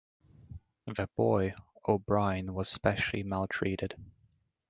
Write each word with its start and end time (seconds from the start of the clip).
The 0.87 1.07
boy, 1.15 1.53
O'Brien, 1.87 2.55
was 2.55 2.69
specially 2.69 3.21
maltreated. 3.21 3.93